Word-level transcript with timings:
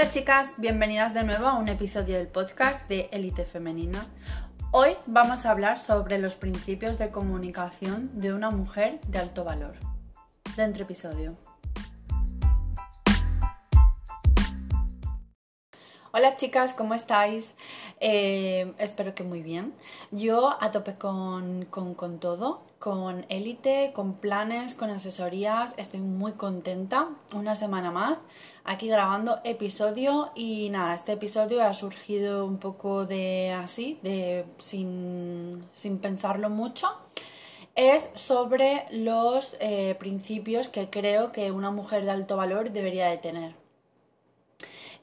Hola 0.00 0.10
chicas, 0.10 0.54
bienvenidas 0.56 1.12
de 1.12 1.24
nuevo 1.24 1.46
a 1.46 1.58
un 1.58 1.68
episodio 1.68 2.16
del 2.16 2.26
podcast 2.26 2.88
de 2.88 3.10
Élite 3.12 3.44
Femenina. 3.44 4.06
Hoy 4.70 4.92
vamos 5.04 5.44
a 5.44 5.50
hablar 5.50 5.78
sobre 5.78 6.16
los 6.16 6.36
principios 6.36 6.96
de 6.96 7.10
comunicación 7.10 8.08
de 8.18 8.32
una 8.32 8.48
mujer 8.48 8.98
de 9.08 9.18
alto 9.18 9.44
valor. 9.44 9.74
Dentro 10.56 10.84
episodio. 10.84 11.36
Hola 16.12 16.34
chicas, 16.36 16.72
¿cómo 16.72 16.94
estáis? 16.94 17.54
Eh, 18.00 18.72
espero 18.78 19.14
que 19.14 19.22
muy 19.22 19.42
bien. 19.42 19.74
Yo 20.10 20.56
a 20.62 20.72
tope 20.72 20.94
con, 20.94 21.66
con, 21.66 22.18
todo, 22.20 22.62
con 22.78 23.26
élite, 23.28 23.92
con 23.94 24.14
planes, 24.14 24.74
con 24.74 24.88
asesorías. 24.88 25.74
Estoy 25.76 26.00
muy 26.00 26.32
contenta. 26.32 27.10
Una 27.34 27.54
semana 27.54 27.90
más 27.90 28.16
aquí 28.64 28.88
grabando 28.88 29.40
episodio 29.44 30.30
y 30.34 30.68
nada, 30.70 30.94
este 30.94 31.12
episodio 31.12 31.62
ha 31.62 31.74
surgido 31.74 32.44
un 32.44 32.58
poco 32.58 33.06
de 33.06 33.52
así, 33.52 33.98
de 34.02 34.44
sin, 34.58 35.64
pensarlo 36.00 36.50
mucho. 36.50 36.88
Es 37.76 38.10
sobre 38.14 38.84
los 38.90 39.56
eh, 39.60 39.96
principios 39.98 40.68
que 40.68 40.90
creo 40.90 41.32
que 41.32 41.50
una 41.50 41.70
mujer 41.70 42.04
de 42.04 42.10
alto 42.10 42.36
valor 42.36 42.70
debería 42.70 43.08
de 43.08 43.18
tener. 43.18 43.54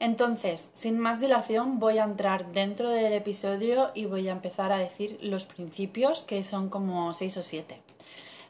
Entonces, 0.00 0.70
sin 0.74 0.98
más 0.98 1.18
dilación, 1.18 1.80
voy 1.80 1.98
a 1.98 2.04
entrar 2.04 2.52
dentro 2.52 2.88
del 2.90 3.12
episodio 3.12 3.90
y 3.94 4.04
voy 4.04 4.28
a 4.28 4.32
empezar 4.32 4.70
a 4.70 4.78
decir 4.78 5.18
los 5.22 5.44
principios, 5.44 6.24
que 6.24 6.44
son 6.44 6.68
como 6.68 7.14
seis 7.14 7.36
o 7.36 7.42
siete. 7.42 7.80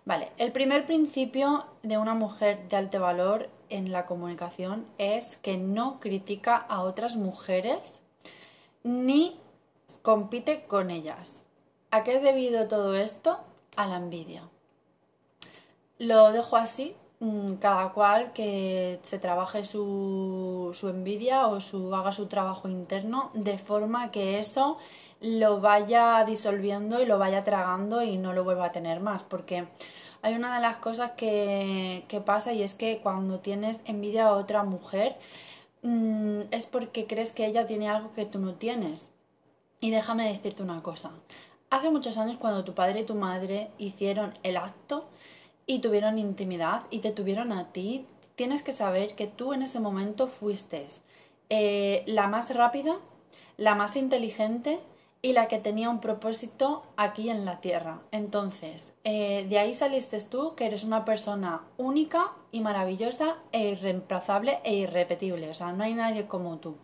Vale, 0.05 0.29
el 0.37 0.53
primer 0.53 0.85
principio 0.85 1.65
de 1.83 1.97
una 1.97 2.15
mujer 2.15 2.69
de 2.69 2.77
alto 2.77 3.01
valor 3.01 3.49
en 3.71 3.93
la 3.93 4.07
comunicación 4.07 4.87
es 4.99 5.37
que 5.39 5.57
no 5.57 6.01
critica 6.01 6.57
a 6.57 6.83
otras 6.83 7.17
mujeres 7.17 7.81
ni 8.83 9.39
compite 10.03 10.65
con 10.67 10.91
ellas. 10.91 11.43
¿A 11.91 12.05
qué 12.05 12.17
es 12.17 12.23
debido 12.23 12.69
todo 12.69 12.95
esto? 12.95 13.39
A 13.77 13.87
la 13.87 13.97
envidia. 13.97 14.43
Lo 15.99 16.33
dejo 16.33 16.57
así 16.57 16.95
Mm, 17.21 17.55
cada 17.55 17.93
cual 17.93 18.33
que 18.33 19.01
se 19.03 19.19
trabaje 19.19 19.65
su, 19.65 20.71
su 20.75 20.89
envidia 20.89 21.49
o 21.49 21.61
su, 21.61 21.93
haga 21.95 22.13
su 22.13 22.27
trabajo 22.27 22.69
interno 22.69 23.31
de 23.35 23.59
forma 23.59 24.13
que 24.13 24.39
eso 24.39 24.79
lo 25.21 25.61
vaya 25.61 26.25
disolviendo 26.25 27.03
y 27.03 27.07
lo 27.07 27.19
vaya 27.19 27.43
tragando 27.43 28.03
y 28.03 28.19
no 28.19 28.33
lo 28.35 28.45
vuelva 28.45 28.67
a 28.67 28.73
tener 28.73 29.01
más. 29.01 29.25
Porque 29.25 29.67
hay 30.23 30.35
una 30.35 30.55
de 30.55 30.61
las 30.61 30.79
cosas 30.79 31.13
que, 31.13 32.05
que 32.09 32.21
pasa 32.21 32.53
y 32.53 32.63
es 32.63 32.75
que 32.75 32.99
cuando 32.99 33.41
tienes 33.41 33.79
envidia 33.85 34.27
a 34.27 34.33
otra 34.33 34.63
mujer 34.65 35.17
mm, 35.83 36.41
es 36.51 36.67
porque 36.67 37.07
crees 37.07 37.33
que 37.33 37.47
ella 37.47 37.67
tiene 37.67 37.89
algo 37.89 38.13
que 38.13 38.27
tú 38.27 38.39
no 38.39 38.55
tienes. 38.55 39.09
Y 39.81 39.91
déjame 39.91 40.33
decirte 40.33 40.63
una 40.63 40.83
cosa. 40.83 41.13
Hace 41.71 41.91
muchos 41.91 42.19
años 42.19 42.37
cuando 42.39 42.65
tu 42.65 42.75
padre 42.75 43.01
y 43.01 43.05
tu 43.05 43.15
madre 43.15 43.71
hicieron 43.79 44.35
el 44.43 44.57
acto, 44.57 45.09
y 45.69 45.81
tuvieron 45.81 46.19
intimidad 46.19 46.83
y 46.91 47.01
te 47.01 47.13
tuvieron 47.13 47.53
a 47.53 47.71
ti, 47.73 48.07
tienes 48.35 48.63
que 48.63 48.73
saber 48.73 49.15
que 49.15 49.27
tú 49.29 49.53
en 49.53 49.63
ese 49.63 49.79
momento 49.79 50.27
fuiste 50.27 50.87
eh, 51.51 52.03
la 52.07 52.27
más 52.27 52.53
rápida, 52.55 52.97
la 53.59 53.75
más 53.75 53.95
inteligente 53.95 54.81
y 55.21 55.33
la 55.33 55.49
que 55.49 55.59
tenía 55.59 55.91
un 55.91 56.01
propósito 56.01 56.85
aquí 56.97 57.29
en 57.29 57.45
la 57.45 57.61
Tierra. 57.61 58.01
Entonces, 58.13 58.95
eh, 59.05 59.47
de 59.49 59.59
ahí 59.59 59.75
saliste 59.75 60.21
tú, 60.23 60.55
que 60.55 60.67
eres 60.67 60.85
una 60.85 61.05
persona 61.05 61.63
única 61.77 62.33
y 62.53 62.61
maravillosa 62.61 63.37
e 63.53 63.71
irreemplazable 63.71 64.61
e 64.65 64.75
irrepetible. 64.75 65.51
O 65.51 65.55
sea, 65.55 65.73
no 65.73 65.85
hay 65.85 65.95
nadie 65.95 66.27
como 66.27 66.59
tú. 66.59 66.77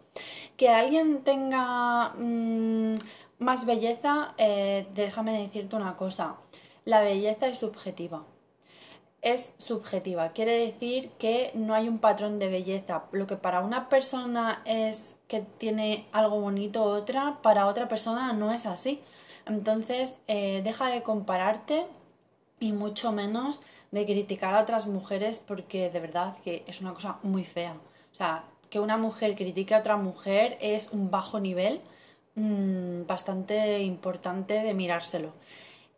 Que 0.56 0.69
alguien 0.69 1.23
tenga 1.23 2.11
mm, 2.19 2.94
más 3.39 3.67
belleza, 3.67 4.34
eh, 4.39 4.87
déjame 4.94 5.41
decirte 5.41 5.77
una 5.77 5.97
cosa. 5.97 6.37
La 6.84 7.00
belleza 7.00 7.47
es 7.47 7.59
subjetiva 7.59 8.25
es 9.25 9.55
subjetiva. 9.59 10.33
Quiere 10.33 10.53
decir 10.53 11.11
que 11.19 11.50
no 11.55 11.75
hay 11.75 11.89
un 11.89 11.99
patrón 11.99 12.39
de 12.39 12.49
belleza. 12.49 13.05
Lo 13.11 13.27
que 13.27 13.37
para 13.37 13.62
una 13.62 13.89
persona 13.89 14.62
es 14.67 15.17
que 15.29 15.41
tiene 15.59 16.07
algo 16.12 16.41
bonito 16.41 16.85
otra, 16.85 17.39
para 17.43 17.67
otra 17.67 17.89
persona 17.89 18.33
no 18.33 18.53
es 18.53 18.67
así. 18.67 19.01
Entonces, 19.47 20.17
eh, 20.29 20.62
deja 20.65 20.89
de 20.89 21.03
compararte 21.03 21.87
y 22.61 22.73
mucho 22.73 23.12
menos 23.12 23.61
de 23.91 24.07
criticar 24.07 24.55
a 24.55 24.62
otras 24.62 24.87
mujeres 24.87 25.41
porque 25.47 25.91
de 25.91 26.01
verdad 26.01 26.37
que 26.43 26.65
es 26.67 26.81
una 26.81 26.95
cosa 26.95 27.19
muy 27.23 27.45
fea. 27.45 27.77
O 28.12 28.17
sea, 28.17 28.45
que 28.71 28.81
una 28.81 28.97
mujer 28.97 29.37
critique 29.37 29.75
a 29.75 29.79
otra 29.79 29.97
mujer 29.97 30.59
es 30.61 30.91
un 30.93 31.11
bajo 31.11 31.41
nivel 31.41 31.81
mm, 32.35 33.06
bastante 33.06 33.83
importante 33.83 34.55
de 34.55 34.75
mirárselo. 34.75 35.33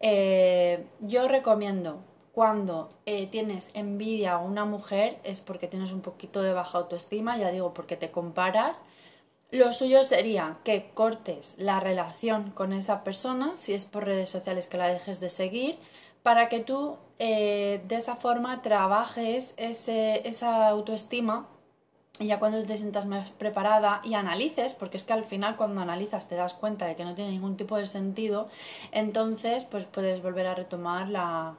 Eh, 0.00 0.84
yo 1.00 1.26
recomiendo 1.28 2.00
cuando 2.32 2.90
eh, 3.06 3.28
tienes 3.28 3.70
envidia 3.72 4.34
a 4.34 4.38
una 4.38 4.66
mujer 4.66 5.18
es 5.24 5.40
porque 5.40 5.68
tienes 5.68 5.90
un 5.92 6.02
poquito 6.02 6.42
de 6.42 6.52
baja 6.52 6.76
autoestima, 6.76 7.38
ya 7.38 7.50
digo, 7.50 7.72
porque 7.72 7.96
te 7.96 8.10
comparas. 8.10 8.78
Lo 9.50 9.72
suyo 9.72 10.02
sería 10.02 10.58
que 10.64 10.90
cortes 10.92 11.54
la 11.56 11.78
relación 11.78 12.50
con 12.50 12.72
esa 12.72 13.04
persona, 13.04 13.52
si 13.56 13.74
es 13.74 13.84
por 13.84 14.04
redes 14.04 14.28
sociales 14.28 14.66
que 14.66 14.76
la 14.76 14.88
dejes 14.88 15.20
de 15.20 15.30
seguir, 15.30 15.78
para 16.22 16.48
que 16.48 16.60
tú 16.60 16.96
eh, 17.20 17.80
de 17.86 17.96
esa 17.96 18.16
forma 18.16 18.60
trabajes 18.62 19.54
ese, 19.56 20.26
esa 20.28 20.68
autoestima 20.68 21.46
y 22.18 22.26
ya 22.26 22.38
cuando 22.40 22.62
te 22.62 22.76
sientas 22.76 23.06
más 23.06 23.30
preparada 23.30 24.00
y 24.02 24.14
analices, 24.14 24.72
porque 24.72 24.96
es 24.96 25.04
que 25.04 25.12
al 25.12 25.24
final 25.24 25.56
cuando 25.56 25.80
analizas 25.80 26.28
te 26.28 26.34
das 26.34 26.54
cuenta 26.54 26.86
de 26.86 26.96
que 26.96 27.04
no 27.04 27.14
tiene 27.14 27.30
ningún 27.30 27.56
tipo 27.56 27.76
de 27.76 27.86
sentido, 27.86 28.48
entonces 28.90 29.64
pues 29.64 29.84
puedes 29.84 30.22
volver 30.22 30.46
a 30.48 30.54
retomar 30.54 31.08
la, 31.08 31.56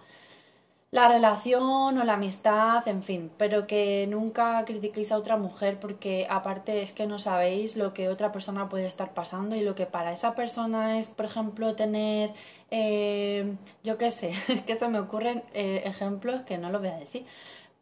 la 0.92 1.09
relación 1.09 1.98
o 1.98 2.03
la 2.06 2.14
amistad, 2.14 2.88
en 2.88 3.03
fin, 3.03 3.30
pero 3.38 3.68
que 3.68 4.08
nunca 4.09 4.64
critiquéis 4.66 5.12
a 5.12 5.18
otra 5.18 5.36
mujer 5.36 5.80
porque 5.80 6.28
aparte 6.30 6.81
es 6.81 6.94
que 6.94 7.08
no 7.08 7.20
sabéis 7.20 7.75
lo 7.75 7.94
que 7.94 8.08
otra 8.08 8.31
persona 8.31 8.70
puede 8.70 8.88
estar 8.88 9.14
pasando 9.14 9.56
y 9.56 9.62
lo 9.62 9.75
que 9.75 9.86
para 9.86 10.14
esa 10.14 10.34
persona 10.34 10.98
es, 10.98 11.09
por 11.09 11.25
ejemplo, 11.25 11.75
tener, 11.75 12.31
eh, 12.72 13.56
yo 13.84 13.98
qué 13.98 14.12
sé, 14.12 14.31
que 14.66 14.75
se 14.75 14.88
me 14.88 15.00
ocurren 15.00 15.44
eh, 15.53 15.84
ejemplos 15.86 16.44
que 16.44 16.58
no 16.58 16.70
lo 16.70 16.80
voy 16.80 16.90
a 16.90 16.98
decir, 16.98 17.25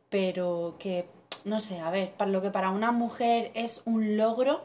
pero 0.10 0.76
que, 0.80 1.08
no 1.46 1.60
sé, 1.60 1.80
a 1.80 1.92
ver, 1.92 2.12
para 2.14 2.32
lo 2.32 2.42
que 2.42 2.50
para 2.52 2.72
una 2.72 2.92
mujer 2.92 3.52
es 3.54 3.82
un 3.86 4.18
logro, 4.18 4.64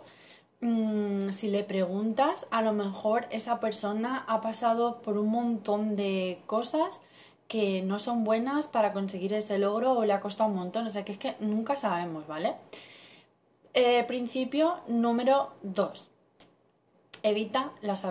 mm, 0.60 1.30
si 1.32 1.48
le 1.50 1.64
preguntas, 1.64 2.46
a 2.50 2.62
lo 2.62 2.72
mejor 2.72 3.26
esa 3.30 3.60
persona 3.60 4.24
ha 4.28 4.40
pasado 4.40 5.02
por 5.02 5.18
un 5.18 5.28
montón 5.30 5.96
de 5.96 6.40
cosas 6.46 7.02
que 7.50 7.82
no 7.82 7.98
son 7.98 8.22
buenas 8.22 8.68
para 8.68 8.92
conseguir 8.92 9.34
ese 9.34 9.58
logro 9.58 9.94
o 9.94 10.04
le 10.04 10.12
ha 10.12 10.20
costado 10.20 10.48
un 10.48 10.56
montón. 10.56 10.86
O 10.86 10.90
sea 10.90 11.04
que 11.04 11.10
es 11.10 11.18
que 11.18 11.34
nunca 11.40 11.74
sabemos, 11.74 12.28
¿vale? 12.28 12.54
Eh, 13.74 14.04
principio 14.04 14.76
número 14.86 15.50
2. 15.62 16.08
Evita 17.24 17.72
las 17.82 18.04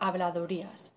habladurías. 0.00 0.90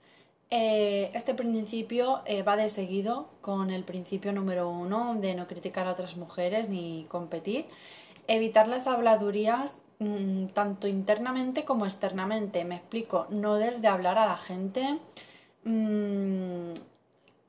Eh, 0.50 1.12
este 1.14 1.36
principio 1.36 2.22
eh, 2.26 2.42
va 2.42 2.56
de 2.56 2.70
seguido 2.70 3.30
con 3.42 3.70
el 3.70 3.84
principio 3.84 4.34
número 4.34 4.68
1 4.70 5.18
de 5.22 5.36
no 5.36 5.46
criticar 5.46 5.86
a 5.88 5.92
otras 5.92 6.18
mujeres 6.18 6.70
ni 6.70 7.06
competir. 7.08 7.68
Evitar 8.28 8.68
las 8.68 8.88
habladurías 8.88 9.76
mm, 10.00 10.48
tanto 10.56 10.88
internamente 10.88 11.66
como 11.66 11.86
externamente. 11.86 12.66
Me 12.66 12.78
explico, 12.78 13.28
no 13.30 13.58
desde 13.58 13.88
hablar 13.88 14.18
a 14.18 14.26
la 14.26 14.38
gente. 14.38 14.98
Mm, 15.66 16.74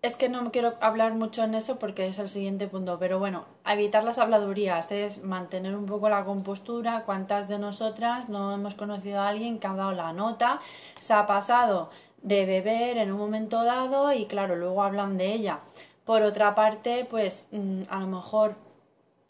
es 0.00 0.14
que 0.14 0.28
no 0.28 0.52
quiero 0.52 0.74
hablar 0.80 1.14
mucho 1.14 1.42
en 1.42 1.54
eso 1.54 1.78
porque 1.78 2.06
es 2.06 2.18
el 2.18 2.28
siguiente 2.28 2.68
punto, 2.68 2.98
pero 2.98 3.18
bueno, 3.18 3.46
evitar 3.66 4.04
las 4.04 4.18
habladurías 4.18 4.92
es 4.92 5.24
mantener 5.24 5.74
un 5.74 5.86
poco 5.86 6.08
la 6.08 6.24
compostura. 6.24 7.02
¿Cuántas 7.04 7.48
de 7.48 7.58
nosotras 7.58 8.28
no 8.28 8.54
hemos 8.54 8.74
conocido 8.74 9.20
a 9.20 9.28
alguien 9.28 9.58
que 9.58 9.66
ha 9.66 9.74
dado 9.74 9.92
la 9.92 10.12
nota, 10.12 10.60
se 11.00 11.14
ha 11.14 11.26
pasado 11.26 11.90
de 12.22 12.46
beber 12.46 12.96
en 12.98 13.12
un 13.12 13.18
momento 13.18 13.64
dado 13.64 14.12
y 14.12 14.26
claro, 14.26 14.54
luego 14.54 14.84
hablan 14.84 15.18
de 15.18 15.32
ella? 15.32 15.60
Por 16.04 16.22
otra 16.22 16.54
parte, 16.54 17.06
pues 17.10 17.46
mm, 17.50 17.82
a 17.90 17.98
lo 18.00 18.06
mejor 18.06 18.54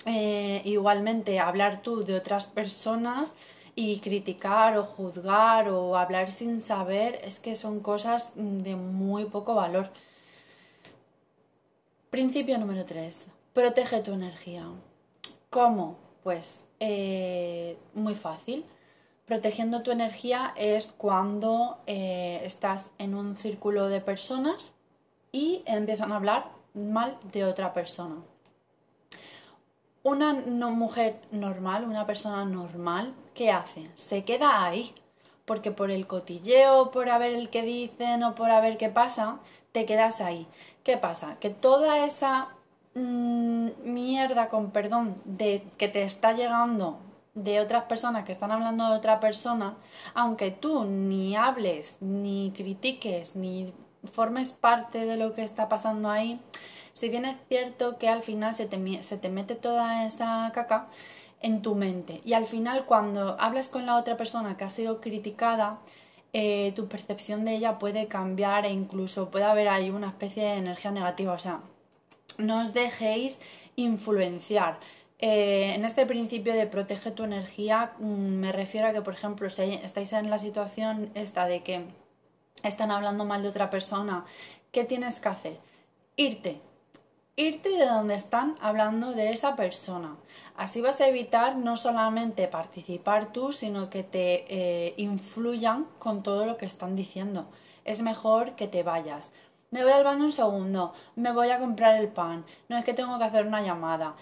eh, 0.06 0.60
igualmente 0.64 1.40
hablar 1.40 1.82
tú 1.82 2.04
de 2.04 2.14
otras 2.14 2.46
personas 2.46 3.32
y 3.74 4.00
criticar 4.00 4.76
o 4.76 4.84
juzgar 4.84 5.68
o 5.70 5.96
hablar 5.96 6.30
sin 6.32 6.60
saber 6.60 7.20
es 7.24 7.40
que 7.40 7.56
son 7.56 7.80
cosas 7.80 8.34
mm, 8.36 8.58
de 8.58 8.76
muy 8.76 9.24
poco 9.24 9.54
valor. 9.54 9.90
Principio 12.10 12.56
número 12.56 12.86
3. 12.86 13.26
Protege 13.52 14.00
tu 14.00 14.12
energía. 14.12 14.64
¿Cómo? 15.50 15.98
Pues 16.22 16.64
eh, 16.80 17.76
muy 17.92 18.14
fácil. 18.14 18.64
Protegiendo 19.26 19.82
tu 19.82 19.90
energía 19.90 20.54
es 20.56 20.86
cuando 20.96 21.76
eh, 21.86 22.40
estás 22.44 22.90
en 22.96 23.14
un 23.14 23.36
círculo 23.36 23.88
de 23.88 24.00
personas 24.00 24.72
y 25.32 25.62
empiezan 25.66 26.12
a 26.12 26.16
hablar 26.16 26.50
mal 26.72 27.18
de 27.30 27.44
otra 27.44 27.74
persona. 27.74 28.22
una 30.02 30.32
mujer 30.70 31.20
normal, 31.30 31.84
una 31.84 32.06
persona 32.06 32.46
normal, 32.46 33.12
¿qué 33.34 33.50
hace? 33.50 33.90
Se 33.96 34.24
queda 34.24 34.64
ahí. 34.64 34.94
Porque 35.48 35.72
por 35.72 35.90
el 35.90 36.06
cotilleo, 36.06 36.92
por 36.92 37.08
a 37.08 37.18
ver 37.18 37.32
el 37.32 37.48
que 37.48 37.62
dicen 37.62 38.22
o 38.22 38.36
por 38.36 38.50
a 38.50 38.60
ver 38.60 38.76
qué 38.78 38.90
pasa, 38.90 39.38
te 39.72 39.86
quedas 39.86 40.20
ahí. 40.20 40.46
¿Qué 40.84 40.96
pasa? 40.96 41.38
Que 41.40 41.50
toda 41.50 42.04
esa 42.06 42.48
mm, 42.94 43.68
mierda, 43.84 44.48
con 44.48 44.70
perdón, 44.70 45.16
de 45.24 45.64
que 45.78 45.88
te 45.88 46.02
está 46.02 46.32
llegando 46.34 46.98
de 47.34 47.60
otras 47.60 47.84
personas 47.84 48.24
que 48.24 48.32
están 48.32 48.52
hablando 48.52 48.88
de 48.90 48.96
otra 48.96 49.20
persona, 49.20 49.74
aunque 50.14 50.50
tú 50.50 50.84
ni 50.84 51.36
hables, 51.36 51.96
ni 52.00 52.52
critiques, 52.56 53.36
ni 53.36 53.72
formes 54.12 54.52
parte 54.52 55.06
de 55.06 55.16
lo 55.16 55.34
que 55.34 55.44
está 55.44 55.68
pasando 55.68 56.10
ahí, 56.10 56.40
si 56.94 57.08
bien 57.08 57.24
es 57.24 57.36
cierto 57.48 57.98
que 57.98 58.08
al 58.08 58.22
final 58.22 58.54
se 58.54 58.66
te, 58.66 59.02
se 59.02 59.18
te 59.18 59.28
mete 59.28 59.54
toda 59.54 60.04
esa 60.06 60.50
caca 60.52 60.88
en 61.40 61.62
tu 61.62 61.74
mente 61.74 62.20
y 62.24 62.32
al 62.32 62.46
final 62.46 62.84
cuando 62.84 63.40
hablas 63.40 63.68
con 63.68 63.86
la 63.86 63.96
otra 63.96 64.16
persona 64.16 64.56
que 64.56 64.64
ha 64.64 64.70
sido 64.70 65.00
criticada, 65.00 65.78
eh, 66.32 66.72
tu 66.76 66.88
percepción 66.88 67.44
de 67.44 67.56
ella 67.56 67.78
puede 67.78 68.06
cambiar 68.06 68.66
e 68.66 68.70
incluso 68.70 69.30
puede 69.30 69.44
haber 69.44 69.68
ahí 69.68 69.90
una 69.90 70.08
especie 70.08 70.42
de 70.44 70.54
energía 70.54 70.90
negativa. 70.90 71.32
O 71.32 71.38
sea, 71.38 71.60
no 72.38 72.60
os 72.62 72.74
dejéis 72.74 73.38
influenciar. 73.76 74.78
Eh, 75.20 75.72
en 75.74 75.84
este 75.84 76.06
principio 76.06 76.54
de 76.54 76.66
protege 76.66 77.10
tu 77.10 77.24
energía, 77.24 77.92
mm, 77.98 78.04
me 78.04 78.52
refiero 78.52 78.88
a 78.88 78.92
que, 78.92 79.02
por 79.02 79.14
ejemplo, 79.14 79.50
si 79.50 79.74
estáis 79.82 80.12
en 80.12 80.30
la 80.30 80.38
situación 80.38 81.10
esta 81.14 81.46
de 81.46 81.62
que 81.62 81.84
están 82.62 82.90
hablando 82.90 83.24
mal 83.24 83.42
de 83.42 83.48
otra 83.48 83.70
persona, 83.70 84.24
¿qué 84.72 84.84
tienes 84.84 85.20
que 85.20 85.28
hacer? 85.28 85.58
Irte. 86.16 86.60
Irte 87.40 87.68
de 87.68 87.86
donde 87.86 88.16
están 88.16 88.56
hablando 88.60 89.12
de 89.12 89.30
esa 89.30 89.54
persona. 89.54 90.16
Así 90.56 90.80
vas 90.80 91.00
a 91.00 91.06
evitar 91.06 91.54
no 91.54 91.76
solamente 91.76 92.48
participar 92.48 93.32
tú, 93.32 93.52
sino 93.52 93.90
que 93.90 94.02
te 94.02 94.44
eh, 94.48 94.94
influyan 94.96 95.86
con 96.00 96.24
todo 96.24 96.46
lo 96.46 96.56
que 96.56 96.66
están 96.66 96.96
diciendo. 96.96 97.46
Es 97.84 98.02
mejor 98.02 98.56
que 98.56 98.66
te 98.66 98.82
vayas. 98.82 99.32
Me 99.70 99.84
voy 99.84 99.92
al 99.92 100.02
baño 100.02 100.24
un 100.24 100.32
segundo, 100.32 100.94
me 101.14 101.30
voy 101.30 101.50
a 101.50 101.60
comprar 101.60 101.94
el 101.94 102.08
pan, 102.08 102.44
no 102.68 102.76
es 102.76 102.84
que 102.84 102.92
tengo 102.92 103.16
que 103.18 103.24
hacer 103.24 103.46
una 103.46 103.62
llamada, 103.62 104.16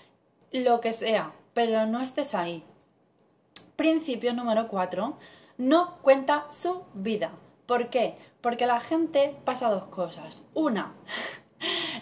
lo 0.52 0.82
que 0.82 0.92
sea, 0.92 1.32
pero 1.54 1.86
no 1.86 2.02
estés 2.02 2.34
ahí. 2.34 2.64
Principio 3.76 4.34
número 4.34 4.68
4. 4.68 5.16
No 5.56 5.96
cuenta 6.02 6.44
su 6.50 6.84
vida. 6.92 7.30
¿Por 7.64 7.88
qué? 7.88 8.18
Porque 8.42 8.66
la 8.66 8.78
gente 8.78 9.34
pasa 9.46 9.70
dos 9.70 9.84
cosas. 9.84 10.42
Una, 10.52 10.92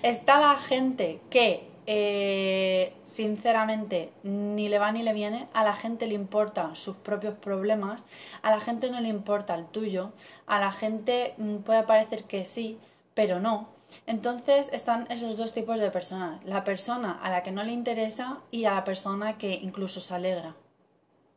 está 0.05 0.39
la 0.39 0.59
gente 0.59 1.19
que 1.31 1.67
eh, 1.87 2.93
sinceramente 3.07 4.13
ni 4.23 4.69
le 4.69 4.79
va 4.79 4.93
ni 4.93 5.03
le 5.03 5.15
viene, 5.15 5.49
a 5.55 5.65
la 5.65 5.75
gente 5.75 6.07
le 6.07 6.15
importan 6.15 6.77
sus 6.77 6.97
propios 6.97 7.35
problemas, 7.35 8.05
a 8.43 8.51
la 8.51 8.61
gente 8.61 8.91
no 8.91 9.01
le 9.01 9.09
importa 9.09 9.55
el 9.55 9.65
tuyo, 9.65 10.13
a 10.47 10.61
la 10.61 10.73
gente 10.73 11.33
mm, 11.39 11.57
puede 11.59 11.85
parecer 11.85 12.25
que 12.25 12.45
sí, 12.45 12.79
pero 13.15 13.41
no. 13.41 13.69
Entonces 14.07 14.71
están 14.75 15.07
esos 15.11 15.39
dos 15.39 15.55
tipos 15.55 15.81
de 15.81 15.91
personas, 15.91 16.45
la 16.45 16.65
persona 16.65 17.19
a 17.23 17.31
la 17.31 17.43
que 17.43 17.51
no 17.51 17.65
le 17.65 17.73
interesa 17.73 18.41
y 18.51 18.67
a 18.67 18.75
la 18.75 18.85
persona 18.85 19.39
que 19.39 19.55
incluso 19.55 20.01
se 20.01 20.15
alegra. 20.15 20.55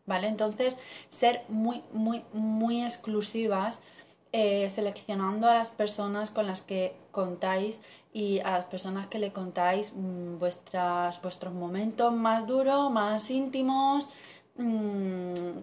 ¿Vale? 0.06 0.28
Entonces, 0.28 0.80
ser 1.10 1.42
muy, 1.50 1.84
muy, 1.92 2.24
muy 2.32 2.82
exclusivas, 2.82 3.80
eh, 4.32 4.70
seleccionando 4.70 5.48
a 5.48 5.56
las 5.56 5.70
personas 5.70 6.32
con 6.32 6.48
las 6.48 6.62
que 6.62 6.96
contáis 7.12 7.80
y 8.14 8.40
a 8.40 8.52
las 8.52 8.66
personas 8.66 9.08
que 9.08 9.20
le 9.20 9.32
contáis 9.32 9.94
mm, 9.94 10.38
vuestros 10.40 11.54
momentos 11.54 12.14
más 12.14 12.48
duros, 12.48 12.92
más 12.92 13.30
íntimos. 13.30 14.08
Mm, 14.56 15.60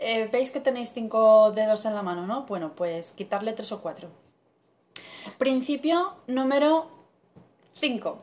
eh, 0.00 0.28
Veis 0.32 0.50
que 0.50 0.60
tenéis 0.60 0.90
cinco 0.92 1.52
dedos 1.52 1.84
en 1.84 1.94
la 1.94 2.02
mano, 2.02 2.26
¿no? 2.26 2.42
Bueno, 2.46 2.72
pues 2.74 3.12
quitarle 3.12 3.52
tres 3.52 3.72
o 3.72 3.82
cuatro. 3.82 4.08
Principio 5.38 6.14
número 6.26 6.88
5. 7.74 8.18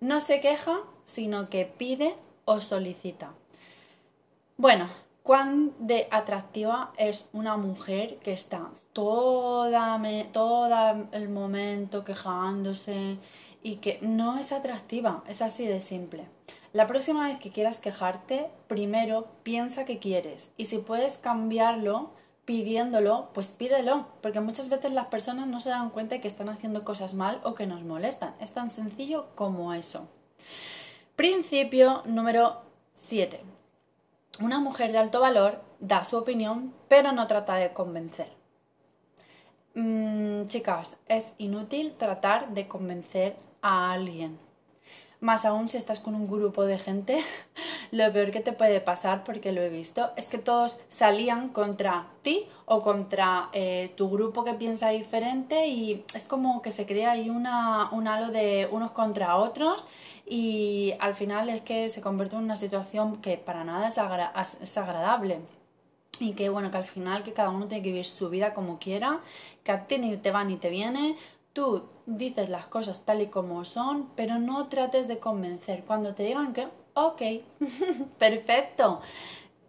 No 0.00 0.20
se 0.20 0.40
queja, 0.40 0.80
sino 1.04 1.48
que 1.50 1.64
pide 1.64 2.14
o 2.44 2.60
solicita. 2.60 3.32
Bueno, 4.56 4.88
cuán 5.28 5.74
de 5.78 6.08
atractiva 6.10 6.90
es 6.96 7.28
una 7.34 7.58
mujer 7.58 8.16
que 8.20 8.32
está 8.32 8.70
toda, 8.94 10.00
todo 10.32 11.06
el 11.12 11.28
momento 11.28 12.02
quejándose 12.02 13.18
y 13.62 13.76
que 13.76 13.98
no 14.00 14.38
es 14.38 14.52
atractiva, 14.52 15.22
es 15.28 15.42
así 15.42 15.66
de 15.66 15.82
simple. 15.82 16.24
La 16.72 16.86
próxima 16.86 17.28
vez 17.28 17.38
que 17.40 17.50
quieras 17.50 17.76
quejarte, 17.76 18.48
primero 18.68 19.26
piensa 19.42 19.84
que 19.84 19.98
quieres 19.98 20.50
y 20.56 20.64
si 20.64 20.78
puedes 20.78 21.18
cambiarlo 21.18 22.12
pidiéndolo, 22.46 23.28
pues 23.34 23.50
pídelo, 23.50 24.06
porque 24.22 24.40
muchas 24.40 24.70
veces 24.70 24.92
las 24.92 25.08
personas 25.08 25.46
no 25.46 25.60
se 25.60 25.68
dan 25.68 25.90
cuenta 25.90 26.14
de 26.14 26.22
que 26.22 26.28
están 26.28 26.48
haciendo 26.48 26.86
cosas 26.86 27.12
mal 27.12 27.42
o 27.44 27.54
que 27.54 27.66
nos 27.66 27.82
molestan. 27.82 28.34
Es 28.40 28.52
tan 28.52 28.70
sencillo 28.70 29.26
como 29.34 29.74
eso. 29.74 30.08
Principio 31.16 32.00
número 32.06 32.62
7. 33.02 33.57
Una 34.40 34.60
mujer 34.60 34.92
de 34.92 34.98
alto 34.98 35.20
valor 35.20 35.60
da 35.80 36.04
su 36.04 36.16
opinión, 36.16 36.72
pero 36.88 37.12
no 37.12 37.26
trata 37.26 37.54
de 37.54 37.72
convencer. 37.72 38.28
Mm, 39.74 40.46
chicas, 40.46 40.96
es 41.08 41.32
inútil 41.38 41.94
tratar 41.98 42.50
de 42.50 42.68
convencer 42.68 43.36
a 43.62 43.92
alguien. 43.92 44.38
Más 45.20 45.44
aún 45.44 45.68
si 45.68 45.76
estás 45.76 46.00
con 46.00 46.14
un 46.14 46.28
grupo 46.28 46.64
de 46.64 46.78
gente, 46.78 47.24
lo 47.90 48.12
peor 48.12 48.30
que 48.30 48.40
te 48.40 48.52
puede 48.52 48.80
pasar, 48.80 49.24
porque 49.24 49.52
lo 49.52 49.60
he 49.60 49.68
visto, 49.68 50.10
es 50.16 50.28
que 50.28 50.38
todos 50.38 50.78
salían 50.88 51.48
contra 51.48 52.06
ti 52.22 52.46
o 52.66 52.82
contra 52.82 53.48
eh, 53.52 53.92
tu 53.96 54.10
grupo 54.10 54.44
que 54.44 54.54
piensa 54.54 54.90
diferente 54.90 55.68
y 55.68 56.04
es 56.14 56.26
como 56.26 56.62
que 56.62 56.72
se 56.72 56.86
crea 56.86 57.12
ahí 57.12 57.30
una, 57.30 57.88
un 57.90 58.08
halo 58.08 58.30
de 58.30 58.68
unos 58.70 58.90
contra 58.92 59.36
otros 59.36 59.86
y 60.26 60.94
al 61.00 61.14
final 61.14 61.48
es 61.48 61.62
que 61.62 61.88
se 61.88 62.00
convierte 62.00 62.36
en 62.36 62.42
una 62.42 62.56
situación 62.56 63.22
que 63.22 63.38
para 63.38 63.64
nada 63.64 63.88
es, 63.88 64.54
es 64.60 64.76
agradable 64.76 65.40
y 66.20 66.32
que 66.32 66.48
bueno, 66.48 66.70
que 66.70 66.78
al 66.78 66.84
final 66.84 67.22
que 67.22 67.32
cada 67.32 67.50
uno 67.50 67.66
tiene 67.66 67.82
que 67.82 67.90
vivir 67.90 68.06
su 68.06 68.28
vida 68.28 68.54
como 68.54 68.78
quiera, 68.78 69.20
que 69.64 69.72
a 69.72 69.86
ti 69.86 69.98
ni 69.98 70.16
te 70.16 70.30
va 70.30 70.44
ni 70.44 70.56
te 70.56 70.68
viene, 70.68 71.16
tú 71.52 71.84
dices 72.06 72.48
las 72.48 72.66
cosas 72.66 73.04
tal 73.04 73.22
y 73.22 73.26
como 73.28 73.64
son, 73.64 74.08
pero 74.16 74.38
no 74.38 74.68
trates 74.68 75.08
de 75.08 75.18
convencer. 75.18 75.84
Cuando 75.84 76.14
te 76.14 76.24
digan 76.24 76.52
que, 76.52 76.68
ok, 76.94 77.22
perfecto, 78.18 79.00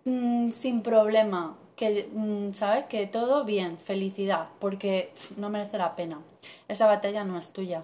mm, 0.05 0.51
sin 0.51 0.81
problema, 0.81 1.57
que 1.75 2.09
mm, 2.11 2.53
sabes 2.53 2.85
que 2.85 3.07
todo 3.07 3.45
bien, 3.45 3.77
felicidad, 3.77 4.49
porque 4.59 5.13
no 5.38 5.49
merece 5.49 5.77
la 5.77 5.95
pena. 5.95 6.19
Esa 6.67 6.88
batalla 6.88 7.23
no 7.23 7.38
es 7.38 7.53
tuya. 7.53 7.83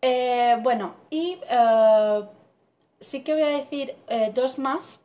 Eh, 0.00 0.56
bueno, 0.62 0.94
y 1.10 1.38
eh, 1.50 2.22
sí 3.00 3.22
que 3.24 3.34
voy 3.34 3.42
a 3.42 3.48
decir 3.48 3.96
eh, 4.08 4.30
dos 4.34 4.58
más 4.58 5.00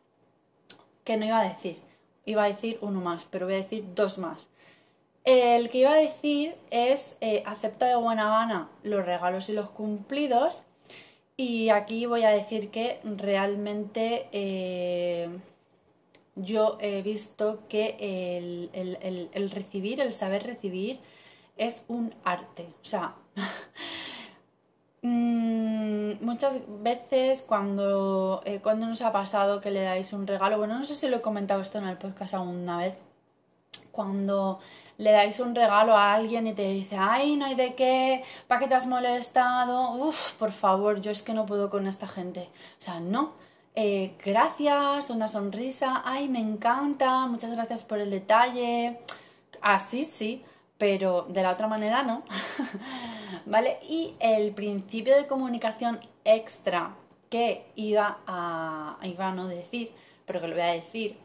que 1.03 1.17
no 1.17 1.25
iba 1.25 1.39
a 1.39 1.49
decir. 1.49 1.79
Iba 2.25 2.43
a 2.43 2.47
decir 2.47 2.77
uno 2.81 3.01
más, 3.01 3.25
pero 3.29 3.45
voy 3.45 3.55
a 3.55 3.57
decir 3.57 3.85
dos 3.95 4.17
más. 4.17 4.47
El 5.25 5.69
que 5.69 5.79
iba 5.79 5.91
a 5.91 5.95
decir 5.95 6.55
es 6.69 7.15
acepta 7.45 7.85
de 7.85 7.95
buena 7.95 8.29
gana 8.29 8.69
los 8.83 9.05
regalos 9.05 9.49
y 9.49 9.53
los 9.53 9.69
cumplidos. 9.69 10.63
Y 11.35 11.69
aquí 11.69 12.05
voy 12.05 12.23
a 12.23 12.29
decir 12.29 12.69
que 12.69 12.99
realmente 13.03 14.27
yo 16.35 16.77
he 16.79 17.01
visto 17.01 17.67
que 17.67 17.97
el, 18.37 19.29
el 19.33 19.51
recibir, 19.51 19.99
el 19.99 20.13
saber 20.13 20.43
recibir, 20.43 20.99
es 21.57 21.83
un 21.87 22.13
arte. 22.23 22.67
O 22.81 22.85
sea, 22.85 23.15
Mm, 25.03 26.23
muchas 26.23 26.61
veces 26.81 27.43
cuando, 27.45 28.41
eh, 28.45 28.61
cuando 28.63 28.87
nos 28.87 29.01
ha 29.01 29.11
pasado 29.11 29.59
que 29.59 29.69
le 29.69 29.81
dais 29.81 30.13
un 30.13 30.25
regalo, 30.27 30.57
bueno, 30.57 30.79
no 30.79 30.85
sé 30.85 30.95
si 30.95 31.09
lo 31.09 31.17
he 31.17 31.21
comentado 31.21 31.61
esto 31.61 31.77
en 31.77 31.85
el 31.87 31.97
podcast 31.97 32.35
alguna 32.35 32.77
vez, 32.77 32.95
cuando 33.93 34.59
le 34.97 35.11
dais 35.11 35.39
un 35.39 35.55
regalo 35.55 35.95
a 35.95 36.13
alguien 36.13 36.47
y 36.47 36.53
te 36.53 36.67
dice, 36.69 36.97
ay, 36.99 37.37
no 37.37 37.45
hay 37.45 37.55
de 37.55 37.75
qué, 37.75 38.23
¿para 38.47 38.59
qué 38.59 38.67
te 38.67 38.75
has 38.75 38.87
molestado? 38.87 39.91
Uf, 39.93 40.33
por 40.33 40.51
favor, 40.51 40.99
yo 40.99 41.11
es 41.11 41.21
que 41.21 41.33
no 41.33 41.45
puedo 41.45 41.69
con 41.69 41.87
esta 41.87 42.07
gente. 42.07 42.49
O 42.79 42.83
sea, 42.83 42.99
no. 42.99 43.33
Eh, 43.75 44.15
gracias, 44.23 45.09
una 45.09 45.27
sonrisa, 45.27 46.01
ay, 46.05 46.27
me 46.27 46.39
encanta, 46.39 47.25
muchas 47.27 47.51
gracias 47.51 47.83
por 47.83 47.99
el 47.99 48.09
detalle. 48.09 48.99
Así 49.61 50.05
sí, 50.05 50.43
pero 50.77 51.25
de 51.29 51.43
la 51.43 51.51
otra 51.51 51.67
manera 51.67 52.03
no. 52.03 52.23
¿Vale? 53.45 53.79
Y 53.87 54.15
el 54.19 54.53
principio 54.53 55.15
de 55.15 55.27
comunicación 55.27 55.99
extra 56.25 56.95
que 57.29 57.65
iba 57.75 58.19
a, 58.27 58.97
iba 59.03 59.31
no 59.31 59.47
decir, 59.47 59.91
pero 60.25 60.39
que 60.39 60.47
lo 60.47 60.53
voy 60.53 60.63
a 60.63 60.73
decir, 60.73 61.17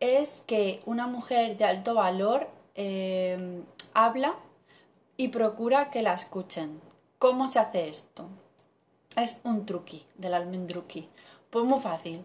es 0.00 0.42
que 0.46 0.82
una 0.86 1.06
mujer 1.06 1.56
de 1.56 1.64
alto 1.64 1.94
valor 1.94 2.48
em, 2.74 3.64
habla 3.94 4.34
y 5.16 5.28
procura 5.28 5.90
que 5.90 6.02
la 6.02 6.14
escuchen. 6.14 6.80
¿Cómo 7.18 7.48
se 7.48 7.58
hace 7.58 7.88
esto? 7.88 8.26
Es 9.16 9.40
un 9.44 9.66
truqui 9.66 10.06
del 10.16 10.34
almendruqui. 10.34 11.08
Pues 11.50 11.64
muy 11.64 11.80
fácil. 11.80 12.22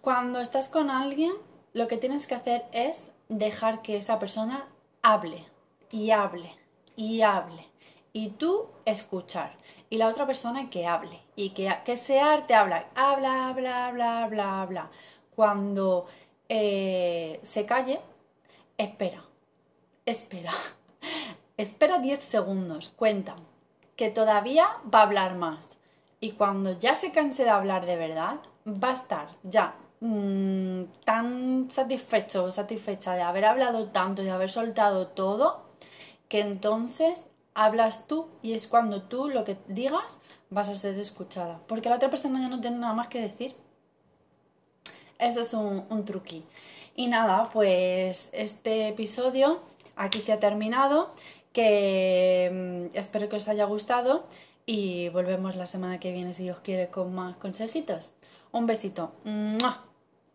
Cuando 0.00 0.40
estás 0.40 0.68
con 0.68 0.90
alguien, 0.90 1.32
lo 1.74 1.88
que 1.88 1.96
tienes 1.96 2.26
que 2.26 2.34
hacer 2.34 2.64
es 2.72 3.06
dejar 3.28 3.82
que 3.82 3.96
esa 3.96 4.18
persona 4.18 4.66
hable 5.02 5.44
y 5.90 6.10
hable 6.10 6.54
y 6.96 7.22
hable 7.22 7.66
y 8.12 8.30
tú 8.30 8.66
escuchar 8.84 9.52
y 9.90 9.98
la 9.98 10.08
otra 10.08 10.26
persona 10.26 10.70
que 10.70 10.86
hable 10.86 11.20
y 11.36 11.50
que, 11.50 11.74
que 11.84 11.96
sea 11.96 12.32
arte 12.32 12.54
habla, 12.54 12.86
habla, 12.94 13.48
habla, 13.48 13.86
habla, 13.86 14.24
habla, 14.24 14.62
habla. 14.62 14.90
Cuando 15.34 16.06
eh, 16.54 17.40
se 17.44 17.64
calle, 17.64 17.98
espera, 18.76 19.24
espera, 20.04 20.52
espera 21.56 21.98
10 21.98 22.22
segundos, 22.22 22.92
cuenta 22.94 23.36
que 23.96 24.10
todavía 24.10 24.68
va 24.92 24.98
a 24.98 25.04
hablar 25.04 25.36
más 25.36 25.78
y 26.20 26.32
cuando 26.32 26.78
ya 26.78 26.94
se 26.94 27.10
canse 27.10 27.44
de 27.44 27.48
hablar 27.48 27.86
de 27.86 27.96
verdad, 27.96 28.36
va 28.66 28.90
a 28.90 28.92
estar 28.92 29.28
ya 29.42 29.76
mm, 30.00 30.82
tan 31.06 31.70
satisfecho 31.70 32.44
o 32.44 32.52
satisfecha 32.52 33.14
de 33.14 33.22
haber 33.22 33.46
hablado 33.46 33.86
tanto 33.88 34.20
y 34.20 34.26
de 34.26 34.32
haber 34.32 34.50
soltado 34.50 35.06
todo, 35.06 35.62
que 36.28 36.40
entonces 36.40 37.24
hablas 37.54 38.06
tú 38.06 38.28
y 38.42 38.52
es 38.52 38.66
cuando 38.66 39.04
tú 39.04 39.30
lo 39.30 39.44
que 39.44 39.56
digas 39.68 40.18
vas 40.50 40.68
a 40.68 40.76
ser 40.76 40.98
escuchada. 40.98 41.60
Porque 41.66 41.88
la 41.88 41.96
otra 41.96 42.10
persona 42.10 42.42
ya 42.42 42.48
no 42.48 42.60
tiene 42.60 42.76
nada 42.76 42.92
más 42.92 43.08
que 43.08 43.22
decir. 43.22 43.56
Eso 45.22 45.42
es 45.42 45.54
un, 45.54 45.84
un 45.88 46.04
truqui. 46.04 46.42
Y 46.96 47.06
nada, 47.06 47.48
pues 47.52 48.28
este 48.32 48.88
episodio 48.88 49.60
aquí 49.94 50.18
se 50.18 50.32
ha 50.32 50.40
terminado. 50.40 51.10
Que 51.52 52.88
mm, 52.92 52.96
espero 52.96 53.28
que 53.28 53.36
os 53.36 53.46
haya 53.46 53.64
gustado. 53.64 54.24
Y 54.66 55.08
volvemos 55.10 55.54
la 55.54 55.66
semana 55.66 56.00
que 56.00 56.10
viene, 56.10 56.34
si 56.34 56.42
Dios 56.42 56.58
quiere, 56.64 56.88
con 56.88 57.14
más 57.14 57.36
consejitos. 57.36 58.10
Un 58.50 58.66
besito. 58.66 59.12